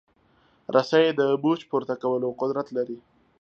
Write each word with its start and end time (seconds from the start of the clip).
رسۍ 0.75 1.05
د 1.19 1.21
بوج 1.43 1.59
پورته 1.69 1.95
کولو 2.03 2.27
قدرت 2.41 2.67
لري. 2.77 2.97